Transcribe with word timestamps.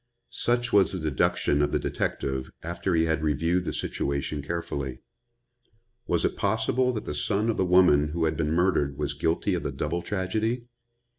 Such 0.33 0.73
was 0.73 0.91
the 0.91 0.99
deduction 0.99 1.61
of 1.61 1.71
the 1.71 1.77
detective 1.77 2.49
after 2.63 2.95
he 2.95 3.05
had 3.05 3.21
reviewed 3.21 3.65
the 3.65 3.71
situation 3.71 4.41
carefully. 4.41 5.01
Was 6.07 6.25
it 6.25 6.35
possible 6.37 6.91
that 6.93 7.05
the 7.05 7.13
son 7.13 7.51
of 7.51 7.57
the 7.57 7.63
woman 7.65 8.07
who 8.07 8.25
had 8.25 8.35
been 8.35 8.51
murdered 8.51 8.97
was 8.97 9.13
guilty 9.13 9.53
of 9.53 9.61
the 9.61 9.71
double 9.71 10.01
tragedy? 10.01 10.65